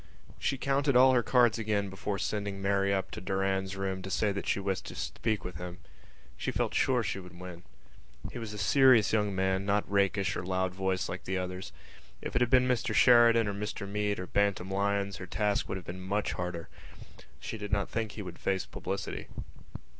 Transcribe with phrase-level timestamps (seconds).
[0.39, 4.09] She counted all her cards again before sending Mary up to Mr Doran's room to
[4.09, 5.77] say that she wished to speak with him.
[6.35, 7.61] She felt sure she would win.
[8.31, 11.71] He was a serious young man, not rakish or loud voiced like the others.
[12.19, 15.77] If it had been Mr Sheridan or Mr Meade or Bantam Lyons her task would
[15.77, 16.67] have been much harder.
[17.39, 19.27] She did not think he would face publicity.